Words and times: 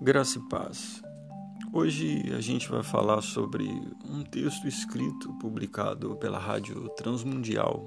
Graça 0.00 0.38
e 0.38 0.42
paz. 0.42 1.02
Hoje 1.72 2.30
a 2.36 2.40
gente 2.40 2.68
vai 2.68 2.82
falar 2.82 3.22
sobre 3.22 3.64
um 4.04 4.22
texto 4.22 4.68
escrito, 4.68 5.32
publicado 5.40 6.14
pela 6.16 6.38
Rádio 6.38 6.86
Transmundial. 6.90 7.86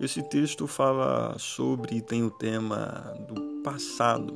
Esse 0.00 0.22
texto 0.22 0.66
fala 0.66 1.38
sobre 1.38 1.96
e 1.96 2.00
tem 2.00 2.22
o 2.24 2.30
tema 2.30 3.14
do 3.28 3.62
passado. 3.62 4.34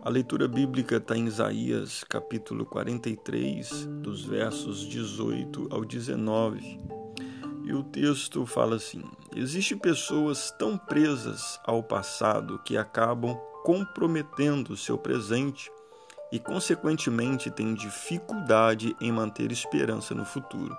A 0.00 0.08
leitura 0.08 0.46
bíblica 0.46 0.98
está 0.98 1.16
em 1.16 1.26
Isaías, 1.26 2.04
capítulo 2.04 2.64
43, 2.64 3.86
dos 4.00 4.24
versos 4.24 4.86
18 4.86 5.66
ao 5.72 5.84
19. 5.84 6.78
E 7.64 7.72
o 7.72 7.82
texto 7.82 8.46
fala 8.46 8.76
assim: 8.76 9.02
Existem 9.34 9.76
pessoas 9.76 10.52
tão 10.52 10.78
presas 10.78 11.58
ao 11.64 11.82
passado 11.82 12.60
que 12.64 12.76
acabam 12.76 13.36
comprometendo 13.66 14.76
seu 14.76 14.96
presente 14.96 15.72
e, 16.30 16.38
consequentemente, 16.38 17.50
têm 17.50 17.74
dificuldade 17.74 18.94
em 19.00 19.10
manter 19.10 19.50
esperança 19.50 20.14
no 20.14 20.24
futuro. 20.24 20.76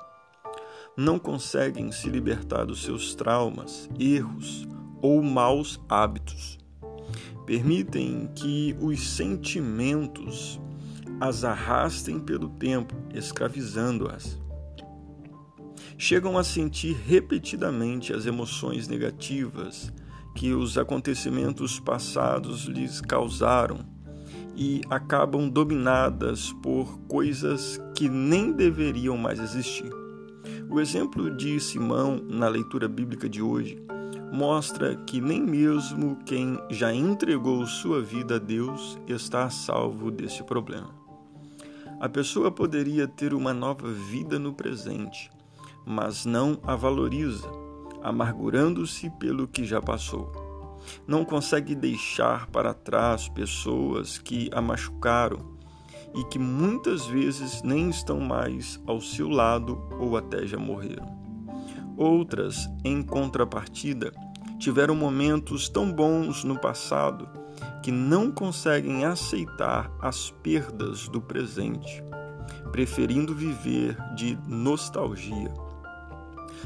Não 0.96 1.20
conseguem 1.20 1.92
se 1.92 2.10
libertar 2.10 2.64
dos 2.64 2.82
seus 2.82 3.14
traumas, 3.14 3.90
erros 4.00 4.66
ou 5.02 5.22
maus 5.22 5.78
hábitos. 5.90 6.58
Permitem 7.46 8.32
que 8.34 8.74
os 8.80 9.06
sentimentos 9.06 10.58
as 11.20 11.44
arrastem 11.44 12.22
pelo 12.22 12.48
tempo, 12.52 12.96
escravizando-as. 13.14 14.40
Chegam 15.98 16.38
a 16.38 16.44
sentir 16.44 16.94
repetidamente 17.06 18.14
as 18.14 18.26
emoções 18.26 18.88
negativas 18.88 19.92
que 20.38 20.54
os 20.54 20.78
acontecimentos 20.78 21.80
passados 21.80 22.66
lhes 22.66 23.02
causaram 23.02 23.80
e 24.56 24.82
acabam 24.88 25.50
dominadas 25.50 26.54
por 26.62 27.00
coisas 27.08 27.82
que 27.96 28.08
nem 28.08 28.52
deveriam 28.52 29.18
mais 29.18 29.40
existir. 29.40 29.90
O 30.70 30.80
exemplo 30.80 31.36
de 31.36 31.60
Simão 31.60 32.22
na 32.30 32.48
leitura 32.48 32.88
bíblica 32.88 33.28
de 33.28 33.42
hoje 33.42 33.84
mostra 34.32 34.96
que 35.08 35.20
nem 35.20 35.42
mesmo 35.42 36.20
quem 36.24 36.60
já 36.70 36.94
entregou 36.94 37.66
sua 37.66 38.00
vida 38.00 38.36
a 38.36 38.40
Deus 38.40 38.96
está 39.08 39.46
a 39.46 39.50
salvo 39.50 40.12
desse 40.12 40.44
problema. 40.44 40.94
A 42.00 42.08
pessoa 42.08 42.52
poderia 42.52 43.08
ter 43.08 43.34
uma 43.34 43.56
nova 43.56 43.92
vida 43.92 44.38
no 44.38 44.54
presente, 44.54 45.32
mas 45.84 46.28
não 46.28 46.60
a 46.62 46.76
valoriza 46.76 47.67
amargurando-se 48.08 49.10
pelo 49.20 49.48
que 49.48 49.66
já 49.66 49.82
passou. 49.82 50.32
Não 51.06 51.26
consegue 51.26 51.76
deixar 51.76 52.48
para 52.48 52.74
trás 52.74 53.28
pessoas 53.28 54.18
que 54.18 54.50
a 54.54 54.62
machucaram 54.62 55.58
e 56.16 56.24
que 56.26 56.40
muitas 56.40 57.06
vezes 57.06 57.62
nem 57.62 57.90
estão 57.90 58.20
mais 58.20 58.80
ao 58.88 59.02
seu 59.02 59.28
lado 59.28 59.78
ou 60.00 60.16
até 60.16 60.48
já 60.48 60.58
morreram. 60.58 61.18
Outras, 61.98 62.70
em 62.86 63.04
contrapartida, 63.04 64.14
tiveram 64.58 64.96
momentos 64.96 65.68
tão 65.68 65.92
bons 65.92 66.44
no 66.46 66.58
passado 66.58 67.28
que 67.84 67.92
não 67.92 68.32
conseguem 68.32 69.04
aceitar 69.04 69.92
as 70.02 70.32
perdas 70.32 71.10
do 71.10 71.20
presente, 71.22 72.04
preferindo 72.72 73.36
viver 73.36 73.98
de 74.16 74.38
nostalgia 74.48 75.67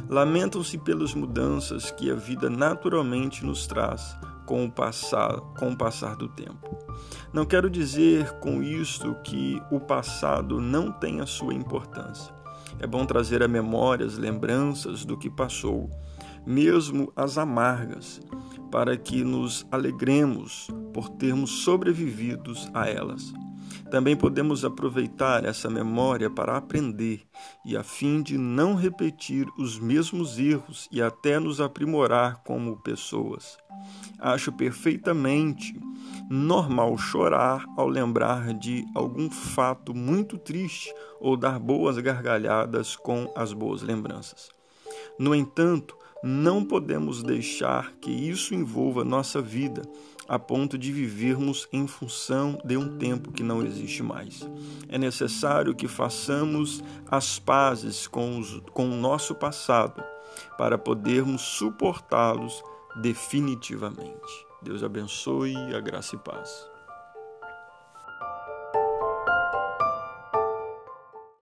lamentam-se 0.09 0.77
pelas 0.77 1.13
mudanças 1.13 1.91
que 1.91 2.11
a 2.11 2.15
vida 2.15 2.49
naturalmente 2.49 3.45
nos 3.45 3.67
traz 3.67 4.17
com 4.45 4.65
o, 4.65 4.71
passar, 4.71 5.39
com 5.57 5.71
o 5.71 5.77
passar 5.77 6.15
do 6.15 6.27
tempo. 6.27 6.77
Não 7.31 7.45
quero 7.45 7.69
dizer 7.69 8.31
com 8.39 8.61
isto 8.61 9.15
que 9.23 9.61
o 9.71 9.79
passado 9.79 10.59
não 10.59 10.91
tenha 10.91 11.25
sua 11.25 11.53
importância. 11.53 12.33
É 12.79 12.87
bom 12.87 13.05
trazer 13.05 13.43
à 13.43 13.47
memória 13.47 14.05
as 14.05 14.17
lembranças 14.17 15.05
do 15.05 15.17
que 15.17 15.29
passou, 15.29 15.89
mesmo 16.45 17.11
as 17.15 17.37
amargas, 17.37 18.19
para 18.71 18.97
que 18.97 19.23
nos 19.23 19.65
alegremos 19.71 20.67
por 20.93 21.09
termos 21.09 21.63
sobrevividos 21.63 22.69
a 22.73 22.89
elas. 22.89 23.33
Também 23.91 24.15
podemos 24.15 24.63
aproveitar 24.63 25.43
essa 25.43 25.69
memória 25.69 26.29
para 26.29 26.55
aprender 26.55 27.23
e 27.65 27.75
a 27.75 27.83
fim 27.83 28.23
de 28.23 28.37
não 28.37 28.73
repetir 28.73 29.45
os 29.57 29.77
mesmos 29.77 30.39
erros 30.39 30.87
e 30.89 31.01
até 31.01 31.37
nos 31.37 31.59
aprimorar 31.59 32.41
como 32.45 32.77
pessoas. 32.77 33.57
Acho 34.17 34.49
perfeitamente 34.53 35.77
normal 36.29 36.97
chorar 36.97 37.65
ao 37.75 37.89
lembrar 37.89 38.53
de 38.53 38.85
algum 38.95 39.29
fato 39.29 39.93
muito 39.93 40.37
triste 40.37 40.93
ou 41.19 41.35
dar 41.35 41.59
boas 41.59 41.97
gargalhadas 41.97 42.95
com 42.95 43.29
as 43.35 43.51
boas 43.51 43.81
lembranças. 43.81 44.49
No 45.19 45.35
entanto, 45.35 45.97
não 46.23 46.63
podemos 46.63 47.23
deixar 47.23 47.93
que 47.99 48.11
isso 48.11 48.53
envolva 48.53 49.03
nossa 49.03 49.41
vida 49.41 49.81
a 50.27 50.39
ponto 50.39 50.77
de 50.77 50.91
vivermos 50.91 51.67
em 51.73 51.87
função 51.87 52.57
de 52.63 52.77
um 52.77 52.97
tempo 52.97 53.31
que 53.31 53.43
não 53.43 53.61
existe 53.65 54.01
mais. 54.01 54.47
É 54.87 54.97
necessário 54.97 55.75
que 55.75 55.87
façamos 55.87 56.81
as 57.09 57.37
pazes 57.37 58.07
com, 58.07 58.39
os, 58.39 58.61
com 58.71 58.89
o 58.89 58.95
nosso 58.95 59.35
passado 59.35 60.01
para 60.57 60.77
podermos 60.77 61.41
suportá-los 61.41 62.63
definitivamente. 63.01 64.45
Deus 64.61 64.83
abençoe 64.83 65.55
a 65.75 65.79
graça 65.79 66.15
e 66.15 66.19
paz. 66.19 66.69